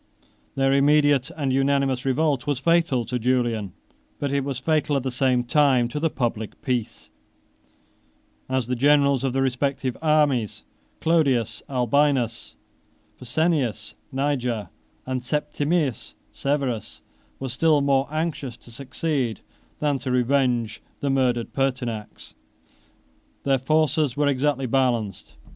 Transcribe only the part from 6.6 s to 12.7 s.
peace, as the generals of the respective armies, Clodius Albinus,